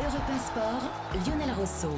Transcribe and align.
Europe 0.00 0.40
Sport, 0.46 1.26
Lionel 1.26 1.54
Rosso. 1.54 1.90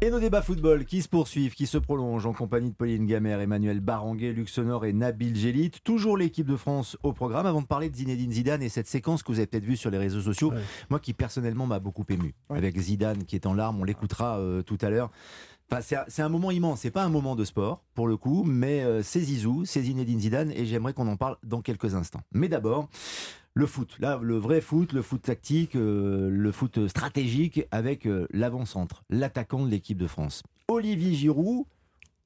Et 0.00 0.08
nos 0.08 0.20
débats 0.20 0.40
football 0.40 0.86
qui 0.86 1.02
se 1.02 1.08
poursuivent, 1.08 1.54
qui 1.54 1.66
se 1.66 1.76
prolongent 1.76 2.24
en 2.24 2.32
compagnie 2.32 2.70
de 2.70 2.74
Pauline 2.74 3.04
Gamère, 3.04 3.42
Emmanuel 3.42 3.80
Baranguet, 3.80 4.32
Luxonor 4.32 4.86
et 4.86 4.94
Nabil 4.94 5.36
Gélit. 5.36 5.70
Toujours 5.84 6.16
l'équipe 6.16 6.46
de 6.46 6.56
France 6.56 6.96
au 7.02 7.12
programme. 7.12 7.44
Avant 7.44 7.60
de 7.60 7.66
parler 7.66 7.90
de 7.90 7.96
Zinedine 7.96 8.32
Zidane 8.32 8.62
et 8.62 8.70
cette 8.70 8.86
séquence 8.86 9.22
que 9.22 9.30
vous 9.30 9.38
avez 9.38 9.48
peut-être 9.48 9.66
vue 9.66 9.76
sur 9.76 9.90
les 9.90 9.98
réseaux 9.98 10.22
sociaux, 10.22 10.50
moi 10.88 10.98
qui 10.98 11.12
personnellement 11.12 11.66
m'a 11.66 11.78
beaucoup 11.78 12.06
ému. 12.08 12.34
Avec 12.48 12.78
Zidane 12.78 13.24
qui 13.24 13.36
est 13.36 13.44
en 13.44 13.52
larmes, 13.52 13.78
on 13.78 13.84
l'écoutera 13.84 14.38
euh, 14.38 14.62
tout 14.62 14.78
à 14.80 14.88
l'heure. 14.88 15.10
Enfin, 15.70 16.04
c'est 16.08 16.22
un 16.22 16.28
moment 16.28 16.50
immense, 16.50 16.80
c'est 16.80 16.90
pas 16.90 17.04
un 17.04 17.10
moment 17.10 17.36
de 17.36 17.44
sport 17.44 17.84
pour 17.94 18.08
le 18.08 18.16
coup, 18.16 18.42
mais 18.44 18.82
euh, 18.82 19.02
c'est 19.04 19.20
Zizou, 19.20 19.64
c'est 19.66 19.82
Zinedine 19.82 20.18
Zidane 20.18 20.50
et 20.50 20.66
j'aimerais 20.66 20.94
qu'on 20.94 21.06
en 21.06 21.16
parle 21.16 21.36
dans 21.44 21.60
quelques 21.60 21.94
instants. 21.94 22.22
Mais 22.32 22.48
d'abord, 22.48 22.88
le 23.54 23.66
foot, 23.66 23.96
là, 23.98 24.18
le 24.22 24.36
vrai 24.36 24.60
foot, 24.60 24.92
le 24.92 25.02
foot 25.02 25.22
tactique, 25.22 25.74
euh, 25.74 26.28
le 26.30 26.52
foot 26.52 26.86
stratégique 26.88 27.66
avec 27.70 28.06
euh, 28.06 28.26
l'avant-centre, 28.30 29.02
l'attaquant 29.10 29.64
de 29.64 29.70
l'équipe 29.70 29.98
de 29.98 30.06
France. 30.06 30.42
Olivier 30.68 31.14
Giroud 31.14 31.64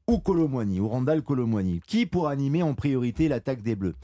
ou 0.06 0.18
Colomboigny, 0.18 0.80
ou 0.80 0.88
Randall 0.88 1.22
Colomboigny, 1.22 1.80
qui 1.86 2.04
pour 2.04 2.28
animer 2.28 2.62
en 2.62 2.74
priorité 2.74 3.28
l'attaque 3.28 3.62
des 3.62 3.74
Bleus? 3.74 3.94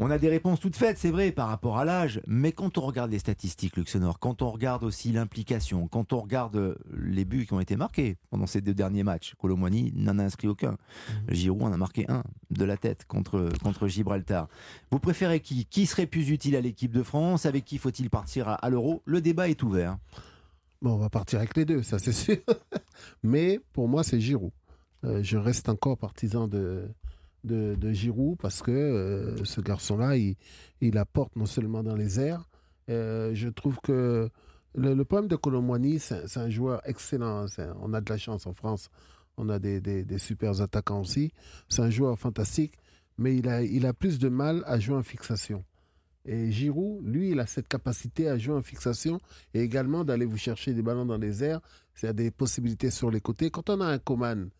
On 0.00 0.10
a 0.10 0.18
des 0.18 0.28
réponses 0.28 0.60
toutes 0.60 0.76
faites, 0.76 0.96
c'est 0.96 1.10
vrai, 1.10 1.30
par 1.30 1.48
rapport 1.48 1.76
à 1.76 1.84
l'âge, 1.84 2.22
mais 2.26 2.52
quand 2.52 2.78
on 2.78 2.80
regarde 2.80 3.10
les 3.10 3.18
statistiques, 3.18 3.76
Luxonor, 3.76 4.18
quand 4.18 4.40
on 4.40 4.50
regarde 4.50 4.82
aussi 4.82 5.12
l'implication, 5.12 5.88
quand 5.88 6.14
on 6.14 6.20
regarde 6.20 6.56
euh, 6.56 6.74
les 6.96 7.26
buts 7.26 7.44
qui 7.44 7.52
ont 7.52 7.60
été 7.60 7.76
marqués 7.76 8.16
pendant 8.30 8.46
ces 8.46 8.62
deux 8.62 8.72
derniers 8.72 9.02
matchs, 9.02 9.34
Colomboigny 9.38 9.92
n'en 9.94 10.18
a 10.18 10.24
inscrit 10.24 10.48
aucun. 10.48 10.70
Mhm. 10.70 11.34
Giroud 11.34 11.62
en 11.64 11.72
a 11.72 11.76
marqué 11.76 12.06
un 12.08 12.24
de 12.50 12.64
la 12.64 12.78
tête 12.78 13.04
contre, 13.06 13.50
contre 13.62 13.88
Gibraltar. 13.88 14.48
Vous 14.90 14.98
préférez 14.98 15.40
qui? 15.40 15.66
Qui 15.66 15.84
serait 15.84 16.06
plus 16.06 16.30
utile 16.30 16.56
à 16.56 16.62
l'équipe 16.62 16.92
de 16.92 17.02
France? 17.02 17.44
Avec 17.44 17.66
qui 17.66 17.76
faut-il 17.76 18.08
partir 18.08 18.48
à, 18.48 18.70
l'Euro? 18.70 19.02
Le 19.04 19.20
débat 19.20 19.50
est 19.50 19.62
ouvert. 19.62 19.98
Bon, 20.80 20.94
on 20.94 20.98
va 20.98 21.10
partir 21.10 21.40
avec 21.40 21.54
les 21.56 21.66
deux, 21.66 21.82
ça 21.82 21.98
c'est 21.98 22.12
sûr. 22.12 22.38
mais 23.22 23.60
pour 23.74 23.86
moi, 23.86 24.02
c'est 24.02 24.18
Giroud. 24.18 24.52
Euh, 25.04 25.22
je 25.22 25.36
reste 25.36 25.68
encore 25.68 25.98
partisan 25.98 26.48
de, 26.48 26.88
de, 27.44 27.74
de 27.74 27.92
Giroud 27.92 28.38
parce 28.38 28.62
que 28.62 28.70
euh, 28.70 29.44
ce 29.44 29.60
garçon-là, 29.60 30.16
il, 30.16 30.36
il, 30.80 30.98
apporte 30.98 31.36
non 31.36 31.46
seulement 31.46 31.82
dans 31.82 31.96
les 31.96 32.20
airs. 32.20 32.48
Euh, 32.88 33.30
je 33.34 33.48
trouve 33.48 33.78
que 33.82 34.28
le, 34.74 35.04
problème 35.04 35.28
de 35.28 35.36
Colomboigny, 35.36 35.98
c'est 35.98 36.36
un 36.36 36.50
joueur 36.50 36.80
excellent. 36.84 37.46
On 37.80 37.92
a 37.94 38.00
de 38.00 38.10
la 38.10 38.18
chance 38.18 38.46
en 38.46 38.52
France. 38.54 38.90
On 39.36 39.48
a 39.48 39.58
des, 39.58 39.80
des, 39.80 40.04
des 40.04 40.18
super 40.18 40.60
attaquants 40.60 41.00
aussi. 41.00 41.32
C'est 41.68 41.82
un 41.82 41.90
joueur 41.90 42.18
fantastique, 42.18 42.74
mais 43.18 43.36
il 43.36 43.48
a, 43.48 43.62
il 43.62 43.86
a 43.86 43.92
plus 43.92 44.18
de 44.18 44.28
mal 44.28 44.62
à 44.66 44.78
jouer 44.78 44.96
en 44.96 45.02
fixation. 45.02 45.64
Et 46.26 46.52
Giroud, 46.52 47.06
lui, 47.06 47.30
il 47.30 47.40
a 47.40 47.46
cette 47.46 47.66
capacité 47.66 48.28
à 48.28 48.36
jouer 48.36 48.54
en 48.54 48.62
fixation 48.62 49.20
et 49.54 49.62
également 49.62 50.04
d'aller 50.04 50.26
vous 50.26 50.36
chercher 50.36 50.74
des 50.74 50.82
ballons 50.82 51.06
dans 51.06 51.16
les 51.16 51.42
airs. 51.42 51.60
Il 52.02 52.06
y 52.06 52.08
a 52.08 52.12
des 52.12 52.30
possibilités 52.30 52.90
sur 52.90 53.10
les 53.10 53.20
côtés. 53.20 53.50
Quand 53.50 53.70
on 53.70 53.80
a 53.80 53.86
un 53.86 53.98
Coman 53.98 54.50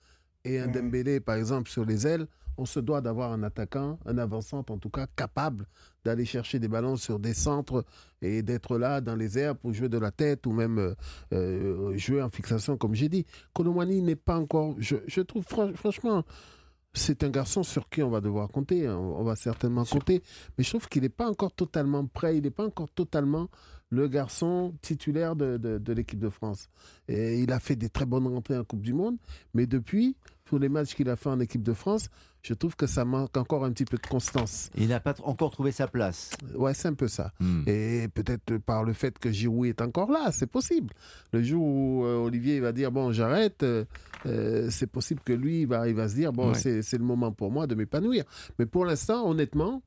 et 0.44 0.58
un 0.58 0.68
Dembélé, 0.68 1.20
par 1.20 1.36
exemple, 1.36 1.70
sur 1.70 1.84
les 1.84 2.06
ailes, 2.06 2.26
on 2.60 2.66
se 2.66 2.78
doit 2.78 3.00
d'avoir 3.00 3.32
un 3.32 3.42
attaquant, 3.42 3.98
un 4.04 4.18
avançant 4.18 4.58
en 4.68 4.76
tout 4.76 4.90
cas, 4.90 5.06
capable 5.16 5.66
d'aller 6.04 6.26
chercher 6.26 6.58
des 6.58 6.68
ballons 6.68 6.96
sur 6.96 7.18
des 7.18 7.32
centres 7.32 7.84
et 8.20 8.42
d'être 8.42 8.76
là 8.76 9.00
dans 9.00 9.16
les 9.16 9.38
airs 9.38 9.56
pour 9.56 9.72
jouer 9.72 9.88
de 9.88 9.96
la 9.96 10.10
tête 10.10 10.46
ou 10.46 10.52
même 10.52 10.78
euh, 10.78 10.94
euh, 11.32 11.96
jouer 11.96 12.22
en 12.22 12.28
fixation, 12.28 12.76
comme 12.76 12.94
j'ai 12.94 13.08
dit. 13.08 13.24
Colomani 13.54 14.02
n'est 14.02 14.14
pas 14.14 14.38
encore. 14.38 14.74
Je, 14.78 15.20
trouve 15.22 15.44
franchement. 15.74 16.24
C'est 16.92 17.22
un 17.22 17.30
garçon 17.30 17.62
sur 17.62 17.88
qui 17.88 18.02
on 18.02 18.10
va 18.10 18.20
devoir 18.20 18.48
compter, 18.48 18.88
hein. 18.88 18.96
on 18.96 19.22
va 19.22 19.36
certainement 19.36 19.84
compter, 19.84 20.24
mais 20.58 20.64
je 20.64 20.70
trouve 20.70 20.88
qu'il 20.88 21.02
n'est 21.02 21.08
pas 21.08 21.30
encore 21.30 21.52
totalement 21.52 22.04
prêt, 22.04 22.36
il 22.36 22.42
n'est 22.42 22.50
pas 22.50 22.66
encore 22.66 22.90
totalement 22.90 23.48
le 23.90 24.08
garçon 24.08 24.74
titulaire 24.82 25.36
de, 25.36 25.56
de 25.56 25.92
l'équipe 25.92 26.18
de 26.18 26.28
France. 26.28 26.68
Et 27.06 27.38
il 27.38 27.52
a 27.52 27.60
fait 27.60 27.76
des 27.76 27.90
très 27.90 28.06
bonnes 28.06 28.26
rentrées 28.26 28.58
en 28.58 28.64
Coupe 28.64 28.82
du 28.82 28.92
Monde, 28.92 29.18
mais 29.54 29.68
depuis, 29.68 30.16
pour 30.50 30.58
les 30.58 30.68
matchs 30.68 30.96
qu'il 30.96 31.08
a 31.08 31.14
fait 31.14 31.28
en 31.28 31.38
équipe 31.38 31.62
de 31.62 31.72
France, 31.72 32.08
je 32.42 32.54
trouve 32.54 32.74
que 32.74 32.88
ça 32.88 33.04
manque 33.04 33.36
encore 33.36 33.64
un 33.64 33.70
petit 33.70 33.84
peu 33.84 33.96
de 33.98 34.06
constance. 34.06 34.68
Il 34.76 34.88
n'a 34.88 34.98
pas 34.98 35.14
encore 35.22 35.52
trouvé 35.52 35.70
sa 35.70 35.86
place. 35.86 36.32
Ouais, 36.56 36.74
c'est 36.74 36.88
un 36.88 36.94
peu 36.94 37.06
ça. 37.06 37.32
Hmm. 37.38 37.62
Et 37.68 38.08
peut-être 38.12 38.58
par 38.58 38.82
le 38.82 38.92
fait 38.92 39.16
que 39.16 39.30
Giroud 39.30 39.68
est 39.68 39.80
encore 39.80 40.10
là, 40.10 40.32
c'est 40.32 40.48
possible. 40.48 40.92
Le 41.32 41.40
jour 41.40 41.62
où 41.62 42.04
euh, 42.04 42.16
Olivier 42.16 42.58
va 42.58 42.72
dire 42.72 42.90
bon, 42.90 43.12
j'arrête, 43.12 43.62
euh, 43.62 43.84
euh, 44.26 44.66
c'est 44.70 44.88
possible 44.88 45.20
que 45.24 45.32
lui, 45.32 45.60
il 45.60 45.68
va, 45.68 45.88
il 45.88 45.94
va 45.94 46.08
se 46.08 46.16
dire 46.16 46.32
bon, 46.32 46.52
c'est 46.52 46.98
le 46.98 47.04
moment 47.04 47.30
pour 47.30 47.52
moi 47.52 47.68
de 47.68 47.76
m'épanouir. 47.76 48.24
Mais 48.58 48.66
pour 48.66 48.84
l'instant, 48.84 49.30
honnêtement, 49.30 49.82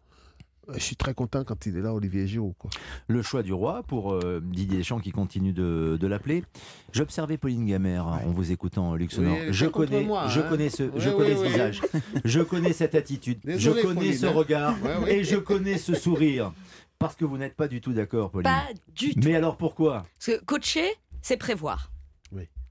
je 0.73 0.79
suis 0.79 0.95
très 0.95 1.13
content 1.13 1.43
quand 1.43 1.65
il 1.65 1.77
est 1.77 1.81
là, 1.81 1.93
Olivier 1.93 2.27
Giroud. 2.27 2.53
Quoi. 2.57 2.69
Le 3.07 3.21
choix 3.21 3.43
du 3.43 3.53
roi 3.53 3.83
pour 3.83 4.13
euh, 4.13 4.41
Didier 4.43 4.77
Deschamps 4.77 4.99
qui 4.99 5.11
continue 5.11 5.53
de, 5.53 6.07
l'appeler. 6.07 6.43
J'observais 6.91 7.37
Pauline 7.37 7.65
Gamère 7.65 8.07
en 8.07 8.31
vous 8.31 8.51
écoutant, 8.51 8.95
Luxonor. 8.95 9.37
je 9.49 9.65
connais, 9.65 10.05
je 10.27 10.39
hein. 10.39 10.45
connais 10.49 10.69
ce, 10.69 10.91
je 10.95 11.09
connais 11.09 11.35
ce 11.35 11.43
visage, 11.43 11.81
je 12.25 12.41
connais 12.41 12.73
cette 12.73 12.95
attitude, 12.95 13.39
je 13.45 13.69
connais 13.71 14.13
ce 14.13 14.25
hein. 14.25 14.31
regard 14.31 14.75
et 15.07 15.23
je 15.23 15.37
connais 15.37 15.77
ce 15.77 15.93
sourire. 15.95 16.53
Parce 16.99 17.15
que 17.15 17.25
vous 17.25 17.37
n'êtes 17.37 17.55
pas 17.55 17.67
du 17.67 17.81
tout 17.81 17.91
d'accord, 17.91 18.31
Pauline. 18.31 18.43
Pas 18.43 18.67
du 18.95 19.13
tout. 19.13 19.19
Mais 19.23 19.35
alors 19.35 19.57
pourquoi? 19.57 20.05
Parce 20.17 20.37
que 20.37 20.45
coacher, 20.45 20.89
c'est 21.21 21.37
prévoir. 21.37 21.89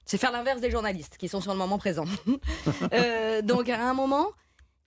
C'est 0.05 0.19
faire 0.19 0.33
l'inverse 0.33 0.61
des 0.61 0.71
journalistes 0.71 1.17
qui 1.17 1.29
sont 1.29 1.41
sur 1.41 1.53
le 1.53 1.59
moment 1.59 1.79
présent. 1.79 2.05
Euh, 2.93 3.43
donc 3.43 3.69
à 3.69 3.89
un 3.89 3.95
moment, 3.95 4.29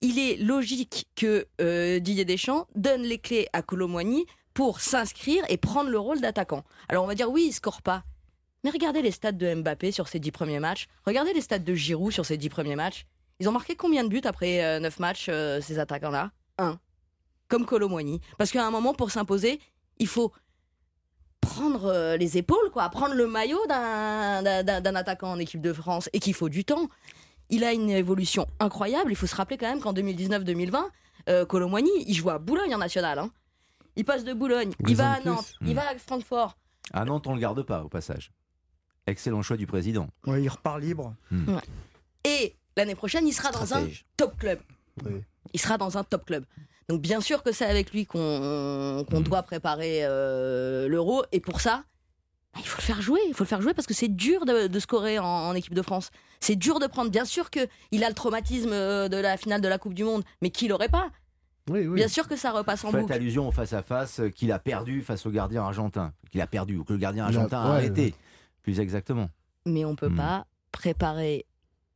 il 0.00 0.18
est 0.18 0.36
logique 0.36 1.08
que 1.16 1.46
euh, 1.60 1.98
Didier 1.98 2.24
Deschamps 2.24 2.66
donne 2.74 3.02
les 3.02 3.18
clés 3.18 3.48
à 3.52 3.62
Colomboigny 3.62 4.26
pour 4.54 4.80
s'inscrire 4.80 5.44
et 5.48 5.56
prendre 5.56 5.90
le 5.90 5.98
rôle 5.98 6.20
d'attaquant. 6.20 6.64
Alors 6.88 7.04
on 7.04 7.06
va 7.06 7.14
dire 7.14 7.30
oui, 7.30 7.46
il 7.48 7.52
score 7.52 7.82
pas. 7.82 8.04
Mais 8.64 8.70
regardez 8.70 9.02
les 9.02 9.10
stats 9.10 9.32
de 9.32 9.54
Mbappé 9.54 9.92
sur 9.92 10.08
ses 10.08 10.18
dix 10.18 10.32
premiers 10.32 10.58
matchs. 10.58 10.88
Regardez 11.06 11.32
les 11.32 11.40
stats 11.40 11.58
de 11.58 11.74
Giroud 11.74 12.12
sur 12.12 12.26
ses 12.26 12.36
dix 12.36 12.48
premiers 12.48 12.76
matchs. 12.76 13.06
Ils 13.38 13.48
ont 13.48 13.52
marqué 13.52 13.76
combien 13.76 14.02
de 14.02 14.08
buts 14.08 14.22
après 14.24 14.64
euh, 14.64 14.80
neuf 14.80 14.98
matchs, 14.98 15.26
euh, 15.28 15.60
ces 15.60 15.78
attaquants-là? 15.78 16.30
Un. 16.58 16.78
Comme 17.48 17.66
Colomboigny. 17.66 18.20
Parce 18.38 18.50
qu'à 18.50 18.66
un 18.66 18.70
moment, 18.70 18.94
pour 18.94 19.10
s'imposer, 19.10 19.60
il 19.98 20.08
faut 20.08 20.32
prendre 21.40 22.16
les 22.16 22.38
épaules, 22.38 22.70
quoi, 22.72 22.88
prendre 22.88 23.14
le 23.14 23.26
maillot 23.26 23.64
d'un 23.68 24.94
attaquant 24.96 25.30
en 25.30 25.38
équipe 25.38 25.60
de 25.60 25.72
France 25.72 26.10
et 26.12 26.18
qu'il 26.18 26.34
faut 26.34 26.48
du 26.48 26.64
temps 26.64 26.88
il 27.50 27.64
a 27.64 27.72
une 27.72 27.90
évolution 27.90 28.46
incroyable. 28.60 29.10
Il 29.12 29.16
faut 29.16 29.26
se 29.26 29.36
rappeler 29.36 29.56
quand 29.56 29.68
même 29.68 29.80
qu'en 29.80 29.92
2019-2020, 29.92 30.84
euh, 31.28 31.44
Colomboigny, 31.44 31.90
il 32.06 32.14
joue 32.14 32.30
à 32.30 32.38
Boulogne 32.38 32.74
en 32.74 32.78
national. 32.78 33.18
Hein. 33.18 33.30
Il 33.96 34.04
passe 34.04 34.24
de 34.24 34.34
Boulogne, 34.34 34.72
il 34.86 34.96
va 34.96 35.12
à 35.12 35.20
Nantes, 35.20 35.54
il 35.62 35.74
va 35.74 35.88
à 35.88 35.96
Francfort. 35.96 36.56
À 36.92 37.04
Nantes, 37.04 37.26
on 37.26 37.34
le 37.34 37.40
garde 37.40 37.62
pas 37.62 37.82
au 37.82 37.88
passage. 37.88 38.30
Excellent 39.06 39.42
choix 39.42 39.56
du 39.56 39.66
président. 39.66 40.08
Ouais, 40.26 40.42
il 40.42 40.48
repart 40.48 40.80
libre. 40.80 41.14
Hmm. 41.30 41.56
Et 42.24 42.54
l'année 42.76 42.94
prochaine, 42.94 43.26
il 43.26 43.32
sera 43.32 43.50
dans 43.52 43.74
un 43.74 43.86
top 44.16 44.36
club. 44.38 44.58
Il 45.52 45.60
sera 45.60 45.78
dans 45.78 45.96
un 45.96 46.04
top 46.04 46.26
club. 46.26 46.44
Donc 46.88 47.00
bien 47.00 47.20
sûr 47.20 47.42
que 47.42 47.52
c'est 47.52 47.64
avec 47.64 47.92
lui 47.92 48.06
qu'on 48.06 49.04
hmm. 49.08 49.22
doit 49.22 49.42
préparer 49.42 50.00
euh, 50.04 50.88
l'euro. 50.88 51.24
Et 51.32 51.40
pour 51.40 51.60
ça, 51.60 51.84
il 52.58 52.66
faut 52.66 52.78
le 52.78 52.82
faire 52.82 53.02
jouer, 53.02 53.20
il 53.28 53.34
faut 53.34 53.44
le 53.44 53.48
faire 53.48 53.60
jouer 53.60 53.74
parce 53.74 53.86
que 53.86 53.94
c'est 53.94 54.08
dur 54.08 54.44
de, 54.44 54.78
scorer 54.78 55.18
en, 55.18 55.54
équipe 55.54 55.74
de 55.74 55.82
France. 55.82 56.10
C'est 56.40 56.56
dur 56.56 56.78
de 56.78 56.86
prendre. 56.86 57.10
Bien 57.10 57.24
sûr 57.24 57.50
qu'il 57.50 58.04
a 58.04 58.08
le 58.08 58.14
traumatisme 58.14 58.72
euh, 58.72 59.08
de 59.08 59.16
la 59.16 59.36
finale 59.36 59.60
de 59.60 59.68
la 59.68 59.78
Coupe 59.78 59.94
du 59.94 60.04
Monde, 60.04 60.22
mais 60.42 60.50
qui 60.50 60.68
l'aurait 60.68 60.88
pas? 60.88 61.10
Oui, 61.68 61.86
oui. 61.86 61.96
Bien 61.96 62.08
sûr 62.08 62.28
que 62.28 62.36
ça 62.36 62.52
repasse 62.52 62.84
en 62.84 62.92
Faites 62.92 63.10
allusion 63.10 63.48
au 63.48 63.52
face-à-face 63.52 64.20
euh, 64.20 64.28
qu'il 64.28 64.52
a 64.52 64.58
perdu 64.58 65.02
face 65.02 65.26
au 65.26 65.30
gardien 65.30 65.62
argentin. 65.64 66.12
Qu'il 66.30 66.40
a 66.40 66.46
perdu, 66.46 66.76
ou 66.76 66.84
que 66.84 66.92
le 66.92 66.98
gardien 66.98 67.24
argentin 67.24 67.60
a, 67.60 67.74
arrêté. 67.74 68.14
Plus 68.62 68.80
exactement. 68.80 69.28
Mais 69.64 69.84
on 69.84 69.90
ne 69.90 69.96
peut 69.96 70.08
hmm. 70.08 70.16
pas 70.16 70.46
préparer 70.70 71.46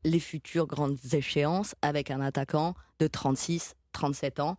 les 0.04 0.20
futures 0.20 0.66
grandes 0.66 0.97
échéances 1.12 1.75
avec 1.82 2.10
un 2.10 2.20
attaquant 2.20 2.75
de 2.99 3.06
36, 3.06 3.75
37 3.93 4.41
ans 4.41 4.56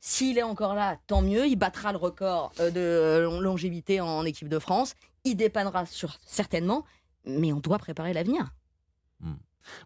s'il 0.00 0.38
est 0.38 0.42
encore 0.42 0.74
là, 0.74 0.96
tant 1.06 1.22
mieux. 1.22 1.46
Il 1.46 1.56
battra 1.56 1.92
le 1.92 1.98
record 1.98 2.52
euh, 2.60 2.70
de 2.70 3.40
longévité 3.40 4.00
en 4.00 4.24
équipe 4.24 4.48
de 4.48 4.58
France. 4.58 4.94
Il 5.28 5.36
dépannera 5.36 5.84
sur, 5.84 6.16
certainement, 6.24 6.86
mais 7.26 7.52
on 7.52 7.60
doit 7.60 7.76
préparer 7.78 8.14
l'avenir. 8.14 8.48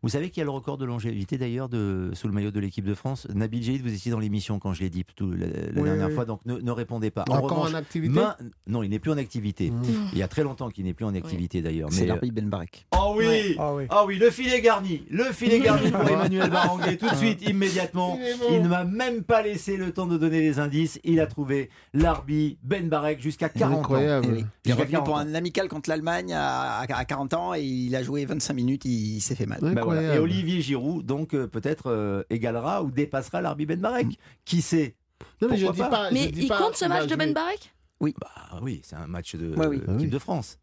Vous 0.03 0.09
savez 0.09 0.31
qu'il 0.31 0.41
y 0.41 0.43
a 0.43 0.45
le 0.45 0.51
record 0.51 0.79
de 0.79 0.85
longévité 0.85 1.39
d'ailleurs 1.39 1.69
de, 1.69 2.11
sous 2.15 2.27
le 2.27 2.35
maillot 2.35 2.51
de 2.51 2.61
l'équipe 2.61 2.85
de 2.85 2.95
France. 2.95 3.27
Nabil 3.35 3.63
Jahid, 3.63 3.83
vous 3.83 3.93
étiez 3.93 4.11
dans 4.11 4.19
l'émission 4.19 4.59
quand 4.59 4.73
je 4.73 4.81
l'ai 4.81 4.91
dit 4.91 5.05
tout, 5.17 5.33
la, 5.33 5.47
dernière 5.83 6.11
fois, 6.11 6.25
donc 6.25 6.41
ne, 6.47 6.71
répondez 6.71 7.11
pas. 7.11 7.25
En 7.29 7.39
Encore 7.39 7.61
en 7.61 7.75
activité 7.75 8.21
Non, 8.67 8.83
il 8.83 8.91
n'est 8.91 8.99
plus 8.99 9.11
en 9.11 9.19
activité. 9.19 9.71
Mmh. 9.71 9.83
Il 10.13 10.19
y 10.19 10.23
a 10.23 10.29
très 10.29 10.43
longtemps 10.43 10.71
qu'il 10.71 10.85
n'est 10.85 10.95
plus 10.95 11.05
en 11.05 11.15
activité 11.15 11.63
d'ailleurs. 11.63 11.89
C'est 11.93 12.07
l'Arbi 12.07 12.31
Ben 12.31 12.49
Barek. 12.49 12.87
Oh 12.97 13.15
oui. 13.17 13.57
Ah 13.59 13.75
oui. 13.75 13.85
oh 13.91 14.05
oui, 14.07 14.19
le 14.19 14.31
filet 14.31 14.61
garni 14.61 15.05
Le 15.11 15.25
filet 15.25 15.61
garni 15.65 15.91
pour 15.91 16.09
Emmanuel 16.09 16.51
Baranguet, 16.51 16.97
tout 16.97 17.09
de 17.09 17.15
suite, 17.15 17.43
immédiatement. 17.49 18.19
Il, 18.51 18.63
ne 18.63 18.69
m'a 18.69 18.85
même 18.85 19.23
pas 19.23 19.43
laissé 19.43 19.77
le 19.77 19.93
temps 19.93 20.07
de 20.07 20.17
donner 20.17 20.41
les 20.41 20.59
indices. 20.59 21.01
Il 21.05 21.21
a 21.21 21.27
trouvé 21.27 21.71
l'Arbi 21.95 22.59
Ben 22.63 22.89
Barek 22.89 23.21
jusqu'à 23.21 23.49
40 23.49 23.79
Incroyable. 23.81 24.27
ans. 24.27 24.31
Eh 24.39 24.69
il 24.69 24.73
revient 24.75 25.01
pour 25.05 25.19
un 25.19 25.35
amical 25.35 25.69
contre 25.69 25.91
l'Allemagne 25.91 26.33
à, 26.35 26.87
40 26.87 27.35
ans 27.35 27.55
et 27.55 27.63
il 27.63 27.95
a 27.97 28.03
joué 28.03 28.25
25 28.25 28.55
minutes, 28.55 28.85
il, 28.85 29.21
s'est 29.21 29.35
fait 29.35 29.47
mal. 29.47 29.61
Bah 29.75 30.03
et 30.15 30.19
Olivier 30.19 30.61
Giroud, 30.61 31.05
donc 31.07 31.35
euh, 31.35 31.47
peut-être 31.47 31.91
euh, 31.91 32.23
égalera 32.31 32.83
ou 32.83 32.91
dépassera 32.91 33.41
l'Arbi 33.41 33.67
Ben 33.67 33.81
Barek. 33.81 34.19
Qui 34.45 34.63
sait? 34.63 34.95
Mais, 35.41 35.59
il 35.61 36.49
compte 36.49 36.77
ce 36.77 36.85
match 36.87 37.07
de 37.07 37.17
Ben 37.17 37.33
Barek? 37.33 37.73
Oui. 38.01 38.15
Bah 38.21 38.59
oui, 38.63 38.81
c'est 38.85 38.97
un 38.97 39.07
match 39.07 39.37
de 39.37 39.55
Ouais, 39.55 39.67
oui. 39.67 39.77
euh, 39.79 39.85
Ah 39.87 39.91
oui. 39.93 39.97
équipe 39.99 40.11
de 40.11 40.19
France. 40.19 40.59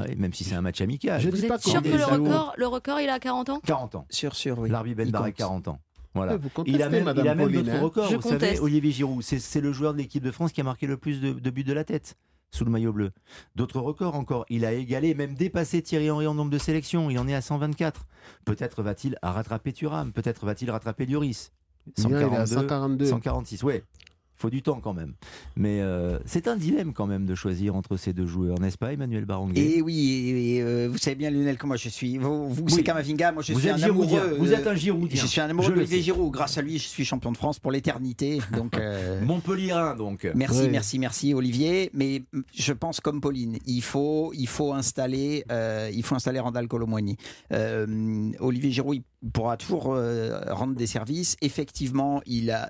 Oui, 0.00 0.16
même 0.16 0.32
si 0.32 0.42
c'est 0.44 0.54
un 0.54 0.62
match 0.62 0.80
amical. 0.80 1.20
Je 1.20 1.28
Vous 1.28 1.36
dis 1.36 1.46
pas 1.46 1.54
êtes 1.56 1.62
sûr 1.62 1.82
qu'on 1.82 1.90
que 1.90 1.96
le 1.96 2.04
record, 2.04 2.54
le 2.56 2.66
record, 2.66 3.00
il 3.00 3.08
a 3.08 3.18
40 3.20 3.48
ans? 3.50 3.60
40 3.64 3.94
ans. 3.94 4.06
Sûr, 4.10 4.34
sûr, 4.34 4.58
oui. 4.58 4.68
Larbi 4.70 4.94
Ben 4.94 5.06
Il 5.06 5.12
compte. 5.12 5.34
40 5.34 5.68
ans. 5.68 5.78
Voilà. 6.14 6.36
Vous 6.36 6.48
Il 6.66 6.80
a 6.82 6.88
même, 6.88 7.00
il 7.02 7.04
Madame 7.04 7.26
a 7.26 7.34
même 7.34 7.46
Pauline, 7.46 7.62
notre 7.66 7.76
hein. 7.76 7.80
record, 7.80 8.08
Je 8.10 8.16
vous 8.16 8.22
savez, 8.22 8.34
conteste. 8.34 8.62
Olivier 8.62 8.90
Giroud. 8.92 9.22
C'est- 9.22 9.38
C'est 9.40 9.60
le 9.60 9.72
joueur 9.72 9.92
de 9.92 9.98
l'équipe 9.98 10.22
de 10.22 10.30
France 10.30 10.52
qui 10.52 10.60
a 10.60 10.64
marqué 10.64 10.86
le 10.86 10.96
plus 10.96 11.20
de, 11.20 11.32
de 11.32 11.50
buts 11.50 11.64
de 11.64 11.72
la 11.72 11.84
tête 11.84 12.14
sous 12.54 12.64
le 12.64 12.70
maillot 12.70 12.92
bleu. 12.92 13.10
D'autres 13.56 13.80
records 13.80 14.14
encore. 14.14 14.46
Il 14.48 14.64
a 14.64 14.72
égalé, 14.72 15.14
même 15.14 15.34
dépassé 15.34 15.82
Thierry 15.82 16.10
Henry 16.10 16.26
en 16.26 16.34
nombre 16.34 16.50
de 16.50 16.58
sélections. 16.58 17.10
Il 17.10 17.18
en 17.18 17.26
est 17.26 17.34
à 17.34 17.40
124. 17.40 18.06
Peut-être 18.44 18.82
va-t-il 18.82 19.18
rattraper 19.22 19.72
Thuram. 19.72 20.12
Peut-être 20.12 20.46
va-t-il 20.46 20.70
rattraper 20.70 21.06
Lloris. 21.06 21.52
Bien, 21.96 22.08
il 22.08 22.32
est 22.32 22.36
à 22.36 22.46
142, 22.46 23.06
142. 23.06 23.06
146, 23.06 23.62
ouais. 23.64 23.84
Il 24.36 24.40
faut 24.40 24.50
du 24.50 24.62
temps 24.62 24.80
quand 24.82 24.92
même. 24.94 25.14
Mais 25.56 25.80
euh, 25.80 26.18
c'est 26.26 26.48
un 26.48 26.56
dilemme 26.56 26.92
quand 26.92 27.06
même 27.06 27.24
de 27.24 27.34
choisir 27.34 27.76
entre 27.76 27.96
ces 27.96 28.12
deux 28.12 28.26
joueurs, 28.26 28.58
n'est-ce 28.60 28.76
pas, 28.76 28.92
Emmanuel 28.92 29.24
Baranguet 29.24 29.60
Et 29.78 29.80
oui, 29.82 30.56
et, 30.56 30.62
euh, 30.62 30.88
vous 30.90 30.98
savez 30.98 31.14
bien 31.16 31.30
Lionel 31.30 31.56
comment 31.56 31.76
je 31.76 31.88
suis. 31.88 32.18
Vous, 32.18 32.48
vous 32.50 32.64
Oui. 32.64 32.72
c'est 32.72 32.82
Kamavinga, 32.82 33.32
moi 33.32 33.42
je 33.42 33.52
Vous 33.52 33.60
suis 33.60 33.70
un 33.70 33.76
giroudien. 33.76 34.20
amoureux. 34.22 34.36
Vous 34.38 34.52
êtes 34.52 34.66
un 34.66 34.74
giroudien. 34.74 35.20
Je 35.20 35.26
suis 35.26 35.40
un 35.40 35.48
amoureux 35.50 35.70
d'Olivier. 35.70 36.02
Giroud. 36.02 36.32
Grâce 36.32 36.58
à 36.58 36.62
lui, 36.62 36.78
je 36.78 36.88
suis 36.88 37.04
champion 37.04 37.30
de 37.32 37.36
France 37.36 37.58
pour 37.60 37.70
l'éternité. 37.70 38.40
Donc 38.52 38.76
euh, 38.76 39.20
Montpellierin, 39.24 39.94
donc. 39.94 40.28
Merci, 40.34 40.62
Oui. 40.62 40.68
merci, 40.70 40.98
merci 40.98 41.32
Olivier. 41.34 41.90
Mais 41.94 42.22
je 42.54 42.72
pense 42.72 43.00
comme 43.00 43.20
Pauline, 43.20 43.58
il 43.66 43.82
faut, 43.82 44.32
il 44.34 44.48
faut 44.48 44.72
installer, 44.72 45.44
euh, 45.52 45.90
il 45.94 46.02
faut 46.02 46.16
installer 46.16 46.40
Randall 46.40 46.66
Colomwani. 46.66 47.16
Euh, 47.52 48.30
Olivier 48.40 48.72
Giroud 48.72 48.96
il 49.22 49.30
pourra 49.30 49.56
toujours 49.56 49.94
euh, 49.94 50.40
rendre 50.52 50.74
des 50.74 50.86
services. 50.86 51.36
Effectivement, 51.40 52.20
il 52.26 52.50
a 52.50 52.68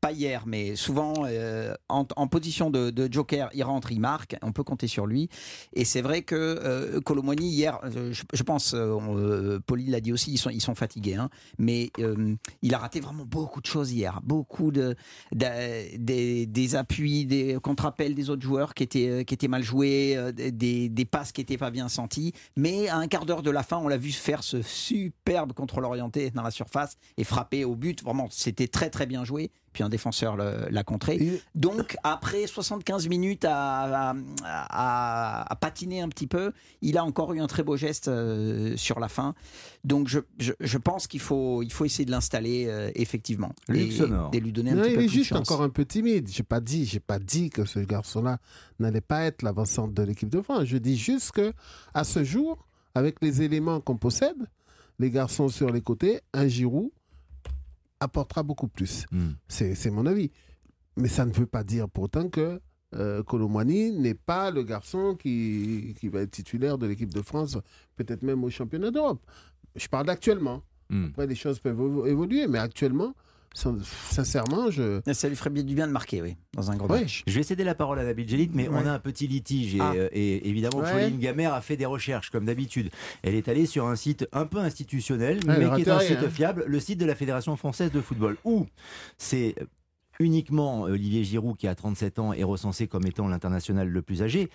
pas 0.00 0.12
hier, 0.12 0.44
mais 0.46 0.76
souvent 0.76 1.12
euh, 1.26 1.74
en, 1.88 2.04
position 2.26 2.70
de, 2.70 3.08
joker, 3.10 3.50
il 3.52 3.62
rentre, 3.62 3.92
il 3.92 4.00
marque, 4.00 4.36
on 4.42 4.52
peut 4.52 4.64
compter 4.64 4.86
sur 4.86 5.06
lui. 5.06 5.28
Et 5.74 5.84
c'est 5.84 6.00
vrai 6.00 6.22
que 6.22 6.34
euh, 6.34 7.00
Colomwani 7.00 7.48
hier, 7.48 7.78
euh, 7.84 8.12
je, 8.12 8.42
pense, 8.42 8.72
euh, 8.74 8.98
euh, 8.98 9.60
Pauline 9.60 9.90
l'a 9.90 10.00
dit 10.00 10.12
aussi, 10.12 10.32
ils 10.32 10.60
sont, 10.60 10.74
fatigués, 10.74 11.16
hein, 11.16 11.28
mais 11.58 11.90
il 12.62 12.74
a 12.74 12.78
raté 12.78 13.00
vraiment 13.00 13.24
beaucoup 13.24 13.60
de 13.60 13.66
choses 13.66 13.92
hier, 13.92 14.20
beaucoup 14.22 14.70
de, 14.70 14.94
de- 15.32 15.96
des, 16.46 16.74
appuis, 16.76 17.26
des 17.26 17.58
contre-appels 17.62 18.14
des 18.14 18.30
autres 18.30 18.42
joueurs 18.42 18.72
qui 18.74 18.84
étaient, 18.84 19.48
mal 19.48 19.62
joués, 19.62 20.16
des, 20.32 20.88
des 20.88 21.04
passes 21.04 21.32
qui 21.32 21.40
n'étaient 21.40 21.58
pas 21.58 21.70
bien 21.70 21.88
senties. 21.88 22.32
Mais 22.56 22.88
à 22.88 22.96
un 22.96 23.08
quart 23.08 23.26
d'heure 23.26 23.42
de 23.42 23.50
la 23.50 23.62
fin, 23.62 23.78
on 23.78 23.88
l'a 23.88 23.98
vu 23.98 24.12
faire 24.12 24.42
ce 24.42 24.62
superbe 24.62 25.52
contrôle 25.52 25.84
orienté 25.84 26.30
dans 26.30 26.42
la 26.42 26.50
surface 26.50 26.96
et 27.16 27.24
frapper 27.24 27.64
au 27.64 27.74
but. 27.74 28.02
Vraiment, 28.02 28.28
c'était 28.30 28.68
très 28.68 28.90
très 28.90 29.06
bien 29.06 29.24
joué. 29.24 29.50
Puis 29.72 29.84
un 29.84 29.88
défenseur 29.90 30.36
le- 30.36 30.68
l'a 30.70 30.82
contré. 30.84 31.16
Et- 31.16 31.42
Donc, 31.54 31.96
après 32.02 32.46
75 32.46 33.08
minutes 33.08 33.44
à, 33.44 34.10
à- 34.10 34.14
à- 34.44 35.52
à 35.52 35.56
patiner 35.56 36.00
un 36.00 36.08
petit 36.08 36.26
peu, 36.26 36.52
il 36.80 36.96
a 36.96 37.04
encore 37.04 37.32
eu 37.34 37.40
un 37.40 37.46
très 37.46 37.62
beau 37.62 37.76
geste 37.76 38.08
euh, 38.08 38.76
sur 38.76 39.00
la 39.00 39.08
fin. 39.08 39.34
Donc, 39.84 40.08
je, 40.08 40.20
je- 40.38 40.52
je 40.60 40.78
pense 40.78 41.06
qu'il 41.06 41.20
faut, 41.20 41.62
il 41.62 41.72
faut 41.72 41.84
essayer 41.84 42.04
de 42.04 42.10
l'installer 42.10 42.66
euh, 42.68 42.90
effectivement. 42.94 43.52
Luc 43.68 43.88
et, 43.88 43.90
Sonore. 43.90 44.30
et 44.32 44.40
lui 44.40 44.52
donner 44.52 44.70
un 44.72 44.76
Non, 44.76 44.82
petit 44.82 44.90
il 44.90 44.94
peu 44.96 45.00
est 45.02 45.06
plus 45.06 45.12
de 45.12 45.12
juste 45.18 45.28
chance. 45.30 45.50
encore 45.50 45.62
un 45.62 45.70
peu 45.70 45.84
timide. 45.84 46.28
J'ai 46.30 46.42
pas 46.42 46.60
dit, 46.60 46.84
j'ai 46.86 47.00
pas 47.00 47.18
dit 47.18 47.50
que 47.50 47.64
ce 47.64 47.80
garçon-là 47.80 48.38
n'allait 48.78 49.00
pas 49.00 49.24
être 49.24 49.42
l'avancante 49.42 49.92
de 49.94 50.02
l'équipe 50.02 50.28
de 50.28 50.40
France. 50.40 50.64
Je 50.64 50.76
dis 50.78 50.96
juste 50.96 51.32
que 51.32 51.52
à 51.94 52.04
ce 52.04 52.24
jour, 52.24 52.66
avec 52.94 53.16
les 53.22 53.42
éléments 53.42 53.80
qu'on 53.80 53.96
possède, 53.96 54.36
les 54.98 55.10
garçons 55.10 55.48
sur 55.48 55.70
les 55.70 55.80
côtés, 55.80 56.20
un 56.34 56.46
Giroud 56.48 56.90
apportera 58.00 58.42
beaucoup 58.42 58.68
plus. 58.68 59.06
Hmm. 59.12 59.30
C'est 59.48 59.90
mon 59.90 60.06
avis. 60.06 60.30
Mais 60.96 61.08
ça 61.08 61.24
ne 61.24 61.32
veut 61.32 61.46
pas 61.46 61.62
dire 61.62 61.88
pourtant 61.88 62.28
que 62.28 62.60
euh, 62.94 63.22
Colomwani 63.22 63.92
n'est 63.92 64.14
pas 64.14 64.50
le 64.50 64.64
garçon 64.64 65.14
qui, 65.14 65.94
qui 66.00 66.08
va 66.08 66.22
être 66.22 66.32
titulaire 66.32 66.76
de 66.78 66.86
l'équipe 66.86 67.12
de 67.14 67.22
France, 67.22 67.56
peut-être 67.96 68.22
même 68.22 68.42
au 68.42 68.50
championnat 68.50 68.90
d'Europe. 68.90 69.24
Je 69.76 69.86
parle 69.86 70.06
d'actuellement. 70.06 70.62
Hmm. 70.88 71.06
Après, 71.10 71.26
les 71.28 71.36
choses 71.36 71.60
peuvent 71.60 71.78
évo- 71.78 72.06
évoluer, 72.06 72.48
mais 72.48 72.58
actuellement, 72.58 73.14
sincèrement, 73.54 74.70
je. 74.70 75.00
Ça 75.12 75.28
lui 75.28 75.36
ferait 75.36 75.50
bien 75.50 75.62
du 75.62 75.74
bien 75.74 75.86
de 75.86 75.92
marquer, 75.92 76.22
oui, 76.22 76.36
dans 76.54 76.70
un 76.70 76.76
gros 76.76 76.88
Ouais. 76.88 77.00
match. 77.02 77.22
Je 77.26 77.34
vais 77.34 77.42
céder 77.42 77.64
la 77.64 77.74
parole 77.74 77.98
à 77.98 78.04
Nabil 78.04 78.28
Djelit, 78.28 78.50
mais 78.54 78.68
Ouais. 78.68 78.78
on 78.82 78.86
a 78.86 78.92
un 78.92 78.98
petit 78.98 79.26
litige. 79.26 79.74
Et, 79.74 79.80
Ah. 79.80 79.92
euh, 79.96 80.08
et 80.12 80.48
évidemment, 80.48 80.78
Ouais. 80.78 80.92
Pauline 80.92 81.18
Gamère 81.18 81.52
a 81.54 81.60
fait 81.60 81.76
des 81.76 81.86
recherches, 81.86 82.30
comme 82.30 82.44
d'habitude. 82.46 82.90
Elle 83.22 83.34
est 83.34 83.48
allée 83.48 83.66
sur 83.66 83.86
un 83.86 83.96
site 83.96 84.26
un 84.32 84.46
peu 84.46 84.58
institutionnel, 84.58 85.40
mais 85.46 85.56
qui 85.56 85.62
est 85.82 85.88
un 85.88 85.96
rien, 85.98 86.00
site 86.00 86.18
hein. 86.24 86.30
fiable, 86.30 86.64
le 86.66 86.80
site 86.80 86.98
de 86.98 87.06
la 87.06 87.14
Fédération 87.14 87.56
française 87.56 87.90
de 87.90 88.00
football, 88.00 88.36
où 88.44 88.66
c'est 89.18 89.54
uniquement 90.18 90.82
Olivier 90.82 91.24
Giroud, 91.24 91.56
qui 91.56 91.66
a 91.66 91.74
37 91.74 92.18
ans, 92.18 92.32
est 92.32 92.44
recensé 92.44 92.86
comme 92.86 93.06
étant 93.06 93.26
l'international 93.26 93.88
le 93.88 94.02
plus 94.02 94.22
âgé. 94.22 94.50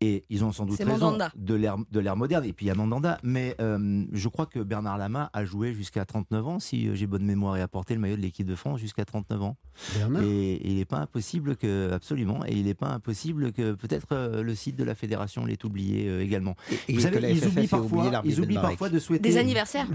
Et 0.00 0.24
ils 0.30 0.44
ont 0.44 0.52
sans 0.52 0.64
doute 0.66 0.78
raison 0.78 0.92
Mandanda. 0.92 1.32
de 1.36 1.54
l'ère 1.54 1.76
de 1.90 2.00
l'ère 2.00 2.16
moderne. 2.16 2.44
Et 2.44 2.52
puis 2.52 2.66
il 2.66 2.68
y 2.68 2.72
a 2.72 2.74
Mandanda. 2.74 3.18
Mais 3.22 3.54
euh, 3.60 4.04
je 4.12 4.28
crois 4.28 4.46
que 4.46 4.60
Bernard 4.60 4.98
Lama 4.98 5.30
a 5.32 5.44
joué 5.44 5.74
jusqu'à 5.74 6.04
39 6.04 6.46
ans, 6.46 6.58
si 6.58 6.88
euh, 6.88 6.94
j'ai 6.94 7.06
bonne 7.06 7.24
mémoire, 7.24 7.56
et 7.56 7.60
a 7.60 7.68
porté 7.68 7.94
le 7.94 8.00
maillot 8.00 8.16
de 8.16 8.22
l'équipe 8.22 8.46
de 8.46 8.54
France 8.54 8.80
jusqu'à 8.80 9.04
39 9.04 9.42
ans. 9.42 9.56
Bernard. 9.96 10.22
Et, 10.22 10.52
et 10.54 10.68
il 10.68 10.76
n'est 10.76 10.84
pas 10.84 10.98
impossible 10.98 11.56
que, 11.56 11.92
absolument, 11.92 12.44
et 12.46 12.52
il 12.52 12.64
n'est 12.64 12.74
pas 12.74 12.88
impossible 12.88 13.52
que 13.52 13.72
peut-être 13.72 14.08
euh, 14.12 14.42
le 14.42 14.54
site 14.54 14.76
de 14.76 14.84
la 14.84 14.94
fédération 14.94 15.44
l'ait 15.44 15.64
oublié 15.64 16.08
euh, 16.08 16.22
également. 16.22 16.56
Et, 16.88 16.94
Vous 16.94 17.00
et 17.00 17.02
savez, 17.02 17.32
ils 17.32 17.46
oublient 17.46 17.68
parfois, 17.68 18.22
ils 18.24 18.40
oublient 18.40 18.54
Ben 18.56 18.62
parfois 18.62 18.88
de 18.88 18.98
souhaiter 18.98 19.28
Des 19.28 19.36
anniversaires 19.36 19.86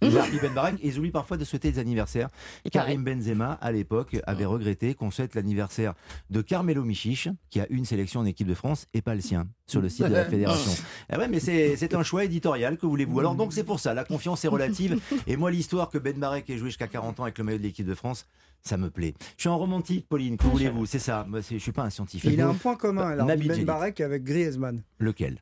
Ben 0.00 0.54
Barek, 0.54 0.74
et 0.82 0.88
ils 0.88 0.98
oublient 0.98 1.10
parfois 1.10 1.36
de 1.36 1.44
souhaiter 1.44 1.70
des 1.70 1.78
anniversaires. 1.78 2.28
Et 2.64 2.70
Karim 2.70 3.04
Benzema, 3.04 3.52
à 3.60 3.72
l'époque, 3.72 4.16
avait 4.26 4.44
regretté 4.44 4.94
qu'on 4.94 5.10
souhaite 5.10 5.34
l'anniversaire 5.34 5.94
de 6.30 6.42
Carmelo 6.42 6.84
Michich, 6.84 7.28
qui 7.50 7.60
a 7.60 7.66
une 7.70 7.84
sélection 7.84 8.20
en 8.20 8.24
équipe 8.26 8.48
de 8.48 8.54
France, 8.54 8.86
et 8.94 9.02
pas 9.02 9.14
le 9.14 9.20
sien, 9.20 9.46
sur 9.66 9.80
le 9.80 9.88
site 9.88 10.06
de 10.06 10.12
la 10.12 10.24
fédération. 10.30 10.70
Eh 11.12 11.16
ouais, 11.18 11.28
mais 11.28 11.40
c'est 11.40 11.94
un 11.94 12.02
choix 12.02 12.24
éditorial, 12.24 12.76
que 12.78 12.86
voulez-vous 12.86 13.18
Alors 13.20 13.34
donc 13.34 13.52
c'est 13.52 13.64
pour 13.64 13.80
ça, 13.80 13.94
la 13.94 14.04
confiance 14.04 14.44
est 14.44 14.48
relative. 14.48 15.00
Et 15.26 15.36
moi, 15.36 15.50
l'histoire 15.50 15.88
que 15.90 15.98
Ben 15.98 16.18
Barek 16.18 16.48
ait 16.50 16.58
joué 16.58 16.68
jusqu'à 16.68 16.86
40 16.88 17.20
ans 17.20 17.22
avec 17.24 17.38
le 17.38 17.44
maillot 17.44 17.58
de 17.58 17.62
l'équipe 17.62 17.86
de 17.86 17.94
France, 17.94 18.26
ça 18.62 18.76
me 18.76 18.90
plaît. 18.90 19.14
Je 19.36 19.42
suis 19.42 19.48
en 19.48 19.58
romantique, 19.58 20.06
Pauline, 20.08 20.36
que 20.36 20.46
voulez-vous? 20.46 20.86
C'est 20.86 20.98
ça, 20.98 21.26
moi, 21.28 21.42
c'est- 21.42 21.54
je 21.58 21.62
suis 21.62 21.72
pas 21.72 21.82
un 21.82 21.90
scientifique. 21.90 22.30
Il 22.32 22.40
a 22.40 22.48
un 22.48 22.54
point 22.54 22.76
commun, 22.76 23.08
alors, 23.08 23.26
Nabil 23.26 23.48
Ben. 23.48 23.64
Barek 23.64 24.00
avec 24.00 24.24
Griezmann. 24.24 24.82
Lequel? 24.98 25.38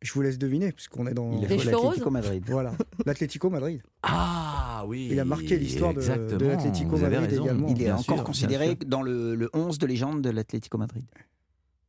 Je 0.00 0.12
vous 0.12 0.22
laisse 0.22 0.38
deviner, 0.38 0.70
puisqu'on 0.70 1.08
est 1.08 1.14
dans. 1.14 1.40
L'Atlético 1.40 2.10
Madrid. 2.10 2.44
Voilà, 2.46 2.72
l'Atlético 3.04 3.50
Madrid. 3.50 3.82
Ah 4.04 4.84
oui 4.86 5.08
Il 5.10 5.18
a 5.18 5.24
marqué 5.24 5.56
l'histoire 5.58 5.92
de- 5.92 6.00
l'Atlético 6.00 6.96
Madrid 6.96 7.18
raison, 7.28 7.44
également. 7.44 7.66
Il 7.68 7.80
est 7.82 7.84
bien 7.86 7.96
encore 7.96 8.14
sûr, 8.18 8.24
considéré 8.24 8.76
dans 8.86 9.02
le, 9.02 9.34
le 9.34 9.50
11 9.54 9.78
de 9.78 9.86
légende 9.88 10.22
de 10.22 10.30
l'Atlético 10.30 10.78
Madrid. 10.78 11.04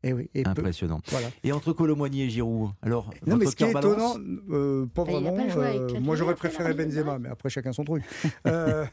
Et 0.01 0.13
oui, 0.13 0.29
et 0.33 0.43
sûr. 0.43 0.53
peu- 0.53 0.61
Impressionnant. 0.61 1.01
voilà. 1.09 1.27
Et 1.43 1.51
entre 1.51 1.73
Colomboigny 1.73 2.21
et 2.23 2.29
Giroud, 2.29 2.71
alors 2.81 3.09
Non, 3.27 3.35
mais 3.35 3.45
ce 3.47 3.55
qui 3.55 3.65
est 3.65 3.69
étonnant, 3.71 4.15
euh, 4.49 4.85
pas 4.85 5.03
Bah, 5.03 5.11
vraiment. 5.11 5.33
pas 5.35 5.57
euh, 5.57 5.99
moi, 5.99 6.15
j'aurais 6.15 6.35
préféré 6.35 6.73
Benzema, 6.73 7.03
mal. 7.13 7.19
mais 7.19 7.29
après, 7.29 7.49
chacun 7.49 7.73
son 7.73 7.83
truc. 7.83 8.03
Euh, 8.47 8.85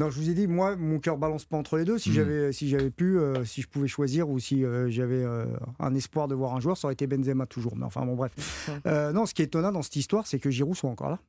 non, 0.00 0.10
je 0.10 0.18
vous 0.18 0.28
ai 0.28 0.34
dit, 0.34 0.48
moi, 0.48 0.74
mon 0.74 0.98
cœur 0.98 1.16
balance 1.18 1.44
pas 1.44 1.56
entre 1.56 1.76
les 1.78 1.84
deux. 1.84 1.98
Si 1.98 2.10
Mm. 2.10 2.14
j'avais, 2.14 2.52
si 2.52 2.68
j'avais 2.68 2.90
pu, 2.90 3.16
euh, 3.16 3.44
si 3.44 3.62
je 3.62 3.68
pouvais 3.68 3.86
choisir, 3.86 4.28
ou 4.28 4.40
si 4.40 4.64
euh, 4.64 4.90
j'avais 4.90 5.22
euh, 5.22 5.46
un 5.78 5.94
espoir 5.94 6.26
de 6.26 6.34
voir 6.34 6.54
un 6.56 6.60
joueur, 6.60 6.76
ça 6.76 6.88
aurait 6.88 6.94
été 6.94 7.06
Benzema 7.06 7.46
toujours. 7.46 7.76
Mais 7.76 7.84
enfin, 7.84 8.04
bon, 8.04 8.16
bref. 8.16 8.70
Euh, 8.86 9.12
non, 9.12 9.24
ce 9.24 9.34
qui 9.34 9.42
est 9.42 9.46
étonnant 9.46 9.70
dans 9.70 9.82
cette 9.82 9.94
histoire, 9.96 10.26
c'est 10.26 10.40
que 10.40 10.50
Giroud 10.50 10.74
soit 10.76 10.90
encore 10.90 11.10
là. 11.10 11.20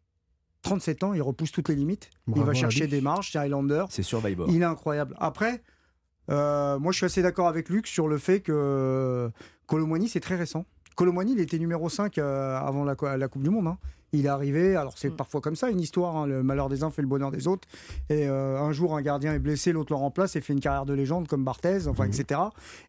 37 0.64 1.04
ans, 1.04 1.14
il 1.14 1.22
repousse 1.22 1.52
toutes 1.52 1.70
les 1.70 1.76
limites. 1.76 2.10
Bravo 2.26 2.42
il 2.42 2.46
va 2.48 2.54
chercher 2.56 2.88
des 2.88 3.02
marges, 3.02 3.32
c'est 3.32 3.38
Highlander. 3.38 3.86
C'est 3.90 4.02
sur 4.02 4.20
Baybor. 4.20 4.50
Il 4.50 4.62
est 4.64 4.66
incroyable. 4.66 5.16
Après, 5.20 5.54
euh, 5.54 5.58
moi 6.28 6.92
je 6.92 6.98
suis 6.98 7.06
assez 7.06 7.22
d'accord 7.22 7.48
avec 7.48 7.70
Luc 7.70 7.88
sur 7.88 8.08
le 8.08 8.18
fait 8.18 8.42
que 8.42 9.30
Colomwani 9.68 10.08
c'est 10.08 10.20
très 10.20 10.36
récent. 10.36 10.66
Colomwani 10.96 11.34
il 11.34 11.40
était 11.40 11.60
numéro 11.60 11.90
5 11.90 12.18
euh, 12.18 12.58
avant 12.58 12.84
la, 12.84 12.96
co- 12.96 13.16
la 13.16 13.28
Coupe 13.28 13.44
du 13.44 13.50
Monde. 13.50 13.68
hein. 13.68 13.78
Il 14.14 14.28
est 14.28 14.30
arrivé, 14.30 14.78
alors 14.78 14.98
c'est 14.98 15.10
Mm. 15.10 15.16
parfois 15.18 15.42
comme 15.42 15.58
ça 15.58 15.70
une 15.70 15.82
histoire, 15.82 16.16
hein, 16.16 16.26
le 16.26 16.42
malheur 16.42 16.70
des 16.70 16.84
uns 16.84 16.90
fait 16.90 17.02
le 17.02 17.08
bonheur 17.08 17.32
des 17.32 17.48
autres. 17.48 17.68
Et 18.10 18.30
euh, 18.30 18.58
un 18.62 18.72
jour 18.72 18.96
un 18.96 19.02
gardien 19.02 19.34
est 19.34 19.40
blessé, 19.40 19.74
l'autre 19.74 19.92
le 19.92 19.98
remplace 19.98 20.38
et 20.38 20.42
fait 20.42 20.54
une 20.54 20.62
carrière 20.62 20.86
de 20.86 20.94
légende 20.94 21.28
comme 21.28 21.44
Barthez, 21.44 21.88
enfin, 21.88 22.06
etc. 22.06 22.40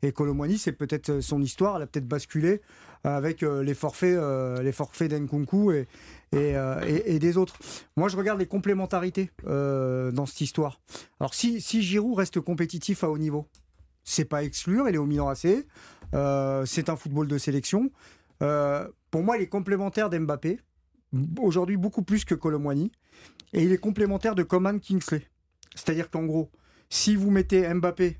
Et 0.03 0.13
Colomwani 0.13 0.57
c'est 0.57 0.73
peut-être 0.73 1.21
son 1.21 1.43
histoire, 1.43 1.77
elle 1.77 1.83
a 1.83 1.87
peut-être 1.87 2.07
basculé 2.07 2.61
avec 3.03 3.43
euh, 3.43 3.63
les 3.65 3.75
forfaits, 3.75 4.17
euh, 4.17 4.63
les 4.63 4.73
forfaits 4.73 5.11
d'Nkunku 5.11 5.73
et, 5.73 5.89
et, 6.33 6.57
euh, 6.57 6.81
et- 6.87 7.15
et 7.17 7.19
des 7.19 7.37
autres. 7.37 7.55
Moi, 7.97 8.09
je 8.09 8.17
regarde 8.17 8.39
les 8.39 8.47
complémentarités 8.47 9.31
euh, 9.49 10.11
dans 10.13 10.27
cette 10.27 10.41
histoire. 10.43 10.81
Alors, 11.21 11.35
si, 11.35 11.61
si 11.61 11.83
Giroud 11.83 12.17
reste 12.19 12.41
compétitif 12.41 13.03
à 13.05 13.11
haut 13.11 13.19
niveau, 13.19 13.47
c'est 14.05 14.25
pas 14.25 14.43
exclure. 14.45 14.89
Il 14.89 14.95
est 14.95 14.99
au 14.99 15.07
Milan 15.07 15.29
AC. 15.29 15.47
Euh, 16.15 16.65
c'est 16.67 16.89
un 16.89 16.97
football 16.97 17.29
de 17.29 17.39
sélection. 17.39 17.91
Euh, 18.43 18.89
pour 19.11 19.23
moi, 19.23 19.37
il 19.37 19.43
est 19.43 19.49
complémentaire 19.49 20.11
d'Mbappé. 20.11 20.61
Aujourd'hui, 21.41 21.77
beaucoup 21.77 22.03
plus 22.03 22.25
que 22.25 22.35
Colomwani. 22.35 22.93
Et 23.53 23.63
il 23.63 23.73
est 23.73 23.79
complémentaire 23.79 24.35
de 24.35 24.43
Coman 24.43 24.81
Kingsley. 24.81 25.23
C'est-à-dire 25.75 26.11
qu'en 26.11 26.25
gros, 26.25 26.51
si 26.91 27.17
vous 27.17 27.31
mettez 27.31 27.73
Mbappé, 27.73 28.19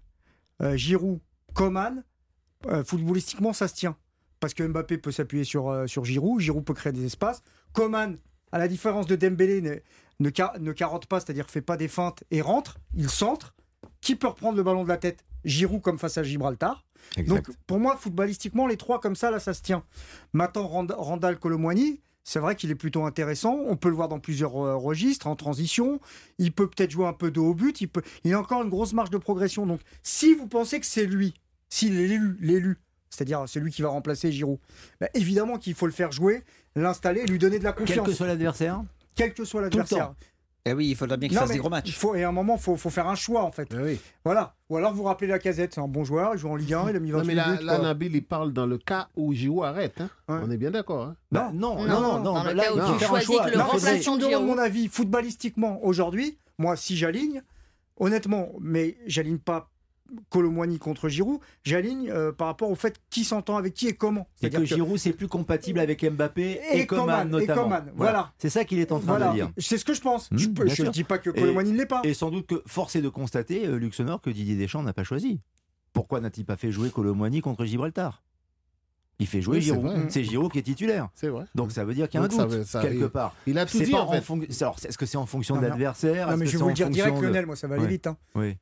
euh, 0.63 0.77
Giroud, 0.77 1.21
Coman, 1.55 2.03
footballistiquement, 2.85 3.53
ça 3.53 3.69
se 3.69 3.75
tient. 3.75 3.97
Parce 4.41 4.55
que 4.55 4.63
Mbappé 4.63 4.99
peut 4.99 5.13
s'appuyer 5.13 5.45
sur, 5.45 5.85
sur 5.87 6.05
Giroud, 6.05 6.41
Giroud 6.41 6.65
peut 6.65 6.75
créer 6.75 6.93
des 6.93 7.05
espaces. 7.05 7.43
Coman, 7.73 8.19
à 8.53 8.59
la 8.59 8.69
différence 8.69 9.07
de 9.07 9.17
Dembélé, 9.17 9.61
ne, 9.61 9.77
ne, 10.21 10.31
ca- 10.35 10.55
ne 10.59 10.73
carotte 10.73 11.07
pas, 11.07 11.21
c'est-à-dire 11.21 11.51
fait 11.51 11.63
pas 11.63 11.77
des 11.77 11.89
feintes 11.89 12.25
et 12.31 12.41
rentre, 12.41 12.79
il 12.95 13.09
centre. 13.09 13.55
Qui 14.01 14.17
peut 14.17 14.29
reprendre 14.29 14.57
le 14.57 14.63
ballon 14.63 14.85
de 14.85 14.89
la 14.89 14.97
tête? 14.97 15.25
Giroud 15.45 15.83
comme 15.83 15.99
face 15.99 16.19
à 16.19 16.23
Gibraltar. 16.23 16.85
Donc 17.27 17.51
pour 17.67 17.79
moi, 17.79 17.97
footballistiquement, 17.97 18.67
les 18.67 18.77
trois 18.77 19.01
comme 19.01 19.17
ça, 19.17 19.31
là, 19.31 19.39
ça 19.39 19.55
se 19.55 19.63
tient. 19.63 19.83
Maintenant, 20.33 20.67
Randall 20.67 21.39
Colomwani, 21.39 22.01
c'est 22.25 22.41
vrai 22.41 22.57
qu'il 22.57 22.73
est 22.73 22.77
plutôt 22.77 23.05
intéressant. 23.05 23.57
On 23.67 23.77
peut 23.77 23.89
le 23.89 23.95
voir 23.95 24.09
dans 24.09 24.19
plusieurs 24.19 24.57
euh, 24.57 24.77
registres, 24.77 25.29
en 25.29 25.37
transition. 25.37 26.01
Il 26.39 26.53
peut 26.53 26.69
peut-être 26.69 26.91
jouer 26.91 27.07
un 27.07 27.13
peu 27.13 27.31
de 27.31 27.39
haut 27.39 27.55
but. 27.55 27.81
Il, 27.81 27.87
peut... 27.87 28.03
il 28.25 28.35
a 28.35 28.41
encore 28.41 28.65
une 28.65 28.69
grosse 28.69 28.93
marge 28.95 29.11
de 29.11 29.19
progression. 29.19 29.65
Donc, 29.65 29.81
si 30.03 30.35
vous 30.35 30.49
pensez 30.49 30.81
que 30.81 30.87
c'est 30.87 31.07
lui, 31.07 31.35
s'il 31.69 31.95
est 31.95 32.09
l'élu, 32.09 32.37
l'élu, 32.41 32.79
c'est-à-dire 33.11 33.49
celui 33.49 33.71
qui 33.71 33.81
va 33.83 33.91
remplacer 33.91 34.33
Giroud, 34.33 34.59
bah, 35.01 35.09
évidemment 35.15 35.57
qu'il 35.57 35.75
faut 35.75 35.87
le 35.87 35.93
faire 35.93 36.11
jouer, 36.11 36.43
l'installer, 36.75 37.25
lui 37.27 37.39
donner 37.39 37.61
de 37.61 37.65
la 37.65 37.73
confiance. 37.73 37.99
Quel 37.99 38.07
que 38.07 38.13
soit 38.13 38.27
l'adversaire 38.27 38.83
Quel 39.15 39.33
que 39.33 39.45
soit 39.45 39.63
l'adversaire. 39.63 40.15
Eh 40.69 40.73
oui, 40.73 40.89
il 40.89 40.97
faudra 40.97 41.17
bien 41.17 41.29
qu'il 41.29 41.39
fasse 41.39 41.53
des 41.53 41.59
gros 41.59 41.71
matchs. 41.71 41.87
Il 41.87 41.93
faut, 41.93 42.17
et 42.17 42.25
à 42.25 42.29
un 42.29 42.33
moment, 42.33 42.57
il 42.57 42.61
faut, 42.61 42.77
faut, 42.77 42.91
faire 42.91 43.07
un 43.07 43.15
choix, 43.15 43.45
en 43.45 43.53
fait. 43.53 43.69
Eh 43.73 44.01
voilà. 44.25 44.57
Ou 44.69 44.77
alors 44.77 44.93
vous 44.93 45.05
rappelez 45.05 45.29
la 45.29 45.39
casette, 45.39 45.75
c'est 45.75 45.81
un 45.81 45.87
bon 45.87 46.03
joueur, 46.03 46.35
il 46.35 46.39
joue 46.39 46.49
en 46.49 46.57
Ligue 46.57 46.75
1, 46.75 46.91
il 46.91 46.97
a 46.97 46.99
mis 46.99 47.13
28 47.13 47.19
non, 47.21 47.25
mais 47.25 47.35
là, 47.35 47.59
là 47.63 47.79
Nabil, 47.79 48.17
il 48.17 48.25
parle 48.25 48.53
dans 48.53 48.67
le 48.67 48.77
cas 48.77 49.09
où 49.15 49.33
Giroud 49.33 49.65
arrête. 49.65 50.01
Hein. 50.01 50.09
On 50.27 50.51
est 50.51 50.57
bien 50.57 50.73
d'accord. 50.73 51.05
Hein. 51.05 51.17
Bah, 51.31 51.53
non, 51.55 51.77
non, 51.77 52.01
non, 52.01 52.19
non, 52.19 52.35
Dans 52.35 52.45
le 52.45 52.55
cas 52.55 52.73
où 52.73 52.99
tu 52.99 53.05
choisis 53.05 53.39
que 53.39 53.51
le 53.51 53.61
remplaçant 53.63 54.17
de 54.17 54.27
mon 54.27 54.59
avis, 54.59 54.89
footballistiquement, 54.89 55.85
aujourd'hui, 55.85 56.37
moi, 56.59 56.75
si 56.75 56.97
j'aligne, 56.97 57.43
honnêtement, 57.97 58.49
mais 58.61 58.97
j'aligne 59.07 59.39
pas 59.39 59.71
Colomboigny 60.31 60.79
contre 60.79 61.09
Giroud, 61.09 61.41
j'aligne 61.63 62.11
euh, 62.11 62.33
par 62.33 62.49
rapport 62.49 62.71
au 62.71 62.75
fait 62.75 62.97
qui 63.11 63.25
s'entend 63.25 63.57
avec 63.57 63.75
qui 63.75 63.89
et 63.89 63.95
comment. 63.95 64.29
C'est 64.37 64.51
que, 64.51 64.59
que, 64.59 64.65
Giroud 64.65 64.99
c'est 64.99 65.13
plus 65.13 65.29
compatible 65.29 65.81
avec 65.81 66.05
Mbappé 66.05 66.61
et, 66.73 66.81
et 66.81 66.87
Coman 66.87 67.29
notamment. 67.29 67.77
Et 67.77 67.81
voilà. 67.95 68.33
C'est 68.39 68.51
ça 68.51 68.65
qu'il 68.65 68.79
est 68.79 68.93
en 68.93 69.01
train 69.01 69.31
de 69.31 69.35
dire. 69.35 69.51
C'est 69.59 69.79
ce 69.79 69.85
que 69.85 69.95
je 69.95 70.01
pense. 70.01 70.29
je 70.33 70.49
ne 70.83 70.91
dis 70.91 71.05
pas 71.05 71.19
que 71.19 71.31
Colomboigny 71.31 71.73
ne 71.73 71.79
l'est 71.79 71.87
pas. 71.87 72.01
Et 72.05 72.15
sans 72.15 72.31
doute 72.31 72.47
que 72.47 72.63
force 72.67 72.97
est 72.97 73.03
de 73.03 73.09
constater, 73.09 73.67
euh, 73.67 73.77
Luxembourg, 73.77 74.21
que 74.21 74.31
Didier 74.31 74.57
Deschamps 74.57 74.83
n'a 74.83 74.93
pas 74.93 75.05
choisi. 75.05 75.41
Pourquoi 75.93 76.21
n'a-t-il 76.21 76.45
pas 76.45 76.57
fait 76.57 76.71
jouer 76.71 76.91
Colomboigny 76.91 77.41
contre 77.41 77.65
Gibraltar? 77.65 78.23
Il 79.19 79.27
fait 79.27 79.41
jouer 79.41 79.61
Giroud. 79.61 80.11
C'est 80.11 80.25
Giroud 80.25 80.53
qui 80.53 80.59
est 80.59 80.63
titulaire. 80.63 81.09
C'est 81.15 81.29
vrai. 81.29 81.45
Donc 81.55 81.73
ça 81.73 81.85
veut 81.85 81.95
dire 81.95 82.09
qu'il 82.09 82.21
y 82.21 82.23
a 82.23 82.27
un 82.27 82.29
doute 82.29 82.67
quelque 82.83 83.07
part. 83.07 83.35
Il 83.47 83.59
a 83.59 83.67
tout 83.67 83.79
dit 83.79 83.95
en 83.95 84.11
fait. 84.11 84.23
Est-ce 84.89 84.99
que 84.99 85.07
c'est 85.07 85.17
en 85.17 85.27
fonction 85.27 85.57
de 85.57 85.63
l'adversaire? 85.63 86.37
Mais 86.37 86.47
je 86.47 86.53
vais 86.53 86.59
vous 86.59 86.69
le 86.69 86.75
dire 86.75 86.91
direct, 86.91 87.21
Lionel, 87.21 87.47
moi 87.47 87.57
ça 87.57 87.67
va 87.67 87.77
aller 87.77 87.87
vite. 87.87 88.07
Hein. 88.07 88.17
Oui. 88.35 88.57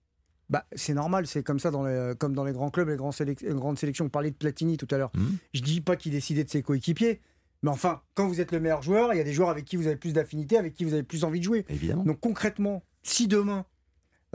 Bah, 0.51 0.67
c'est 0.75 0.95
normal, 0.95 1.27
c'est 1.27 1.43
comme 1.43 1.59
ça 1.59 1.71
dans 1.71 1.85
les, 1.85 2.13
comme 2.19 2.35
dans 2.35 2.45
les 2.45 2.53
grands 2.53 2.71
clubs, 2.71 2.89
les 2.89 2.97
grands 2.97 3.13
grandes 3.55 3.79
sélections. 3.79 4.05
On 4.05 4.11
parlait 4.11 4.31
de 4.31 4.37
Platini 4.37 4.77
tout 4.77 4.89
à 4.91 4.99
l'heure. 4.99 5.11
Mmh. 5.15 5.25
Je 5.55 5.63
dis 5.63 5.81
pas 5.81 5.97
qu'il 5.97 6.13
décidait 6.13 6.45
de 6.45 6.51
ses 6.51 6.63
coéquipiers, 6.63 7.21
mais 7.65 7.71
enfin, 7.71 8.03
quand 8.15 8.29
vous 8.29 8.43
êtes 8.43 8.53
le 8.53 8.61
meilleur 8.61 8.83
joueur, 8.83 9.15
il 9.15 9.17
y 9.17 9.21
a 9.21 9.25
des 9.25 9.33
joueurs 9.33 9.49
avec 9.49 9.65
qui 9.65 9.77
vous 9.77 9.87
avez 9.87 9.97
plus 9.97 10.13
d'affinité, 10.13 10.59
avec 10.59 10.75
qui 10.75 10.85
vous 10.85 10.93
avez 10.93 11.03
plus 11.03 11.25
envie 11.25 11.39
de 11.39 11.45
jouer. 11.45 11.65
Évidemment. 11.71 12.05
Donc 12.05 12.21
concrètement, 12.21 12.85
si 13.03 13.27
demain, 13.27 13.65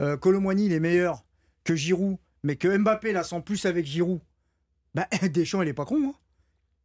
euh, 0.00 0.16
il 0.58 0.72
est 0.72 0.80
meilleur 0.80 1.24
que 1.62 1.76
Giroud, 1.76 2.18
mais 2.42 2.56
que 2.56 2.76
Mbappé 2.76 3.12
la 3.12 3.22
sent 3.22 3.40
plus 3.42 3.66
avec 3.66 3.86
Giroud, 3.86 4.20
bah, 4.96 5.06
Deschamps, 5.32 5.62
il 5.62 5.68
est 5.68 5.74
pas 5.74 5.84
con. 5.84 6.08
Hein. 6.08 6.14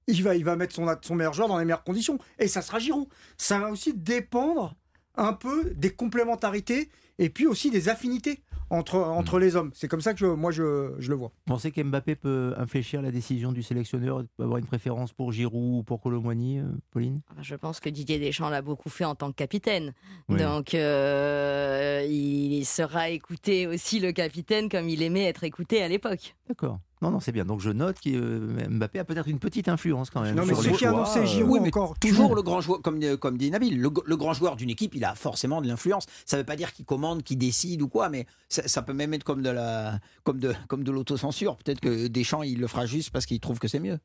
il, 0.05 0.21
va, 0.21 0.35
il 0.35 0.45
va 0.45 0.55
mettre 0.55 0.75
son, 0.75 0.85
son 1.01 1.15
meilleur 1.15 1.33
joueur 1.33 1.47
dans 1.47 1.57
les 1.57 1.65
meilleures 1.65 1.83
conditions. 1.83 2.19
Et 2.37 2.47
ça 2.47 2.61
sera 2.61 2.77
Giroud. 2.77 3.07
Ça 3.39 3.57
va 3.57 3.71
aussi 3.71 3.95
dépendre 3.95 4.75
un 5.15 5.33
peu 5.33 5.71
des 5.71 5.95
complémentarités 5.95 6.89
et 7.19 7.29
puis 7.29 7.47
aussi 7.47 7.71
des 7.71 7.89
affinités 7.89 8.41
entre, 8.69 8.95
entre 8.97 9.37
hmm. 9.37 9.41
les 9.41 9.55
hommes. 9.55 9.71
C'est 9.73 9.87
comme 9.87 10.01
ça 10.01 10.13
que 10.13 10.25
moi 10.25 10.51
je, 10.51 10.93
je, 10.97 11.09
le 11.09 11.15
vois. 11.15 11.29
Vous 11.45 11.53
pensez 11.53 11.71
qu'Mbappé 11.71 12.15
peut 12.15 12.53
infléchir 12.57 13.01
la 13.01 13.11
décision 13.11 13.51
du 13.51 13.63
sélectionneur, 13.63 14.23
avoir 14.39 14.57
une 14.57 14.65
préférence 14.65 15.13
pour 15.13 15.31
Giroud 15.31 15.79
ou 15.79 15.83
pour 15.83 16.01
Colomboigny, 16.01 16.59
euh, 16.59 16.65
Pauline? 16.91 17.21
Ah 17.29 17.33
bah, 17.37 17.41
Je 17.43 17.55
pense 17.55 17.79
que 17.79 17.89
Didier 17.89 18.19
Deschamps 18.19 18.49
l'a 18.49 18.61
beaucoup 18.61 18.89
fait 18.89 19.05
en 19.05 19.15
tant 19.15 19.31
que 19.31 19.35
capitaine. 19.35 19.93
Donc 20.29 20.73
euh, 20.73 22.05
il 22.09 22.65
sera 22.65 23.09
écouté 23.09 23.67
aussi 23.67 23.99
le 23.99 24.11
capitaine 24.11 24.69
comme 24.69 24.89
il 24.89 25.01
aimait 25.03 25.25
être 25.25 25.43
écouté 25.43 25.81
à 25.81 25.87
l'époque. 25.87 26.35
D'accord. 26.47 26.79
Non, 27.01 27.11
non, 27.11 27.19
c'est 27.19 27.31
bien. 27.31 27.45
Donc 27.45 27.59
je 27.59 27.69
note 27.69 27.99
que 27.99 28.09
euh, 28.09 28.67
Mbappé 28.69 28.99
a 28.99 29.05
peut-être 29.05 29.27
une 29.27 29.39
petite 29.39 29.67
influence 29.67 30.09
quand 30.09 30.21
même. 30.21 30.35
Non, 30.35 30.45
mais 30.45 30.55
c'est 30.55 30.71
qui 30.71 30.85
a 30.85 30.89
annoncé 30.89 31.25
Giroud 31.27 31.61
encore. 31.67 31.99
Toujours 31.99 32.35
le 32.35 32.41
grand 32.41 32.61
joueur, 32.61 32.81
comme, 32.81 32.99
comme 33.17 33.37
dit 33.37 33.51
Nabil, 33.51 33.79
le, 33.79 33.89
grand 33.89 34.33
joueur 34.33 34.55
d'une 34.55 34.69
équipe, 34.69 34.95
il 34.95 35.03
a 35.03 35.13
forcément 35.13 35.61
de 35.61 35.67
l'influence. 35.67 36.05
Ça 36.25 36.37
ne 36.37 36.41
veut 36.41 36.45
pas 36.45 36.55
dire 36.55 36.73
qu'il 36.73 36.85
qu'il 37.23 37.37
décide 37.37 37.81
ou 37.81 37.87
quoi, 37.87 38.09
mais 38.09 38.25
ça, 38.49 38.81
peut 38.81 38.93
même 38.93 39.13
être 39.13 39.23
comme 39.23 39.41
de 39.41 39.49
la, 39.49 39.99
comme 40.23 40.39
de, 40.39 40.53
comme 40.67 40.83
de 40.83 40.91
l'autocensure. 40.91 41.57
Peut-être 41.57 41.79
que 41.79 42.07
Deschamps, 42.07 42.43
il 42.43 42.59
le 42.59 42.67
fera 42.67 42.85
juste 42.85 43.11
parce 43.11 43.25
qu'il 43.25 43.39
trouve 43.39 43.59
que 43.59 43.67
c'est 43.67 43.79
mieux. 43.79 43.99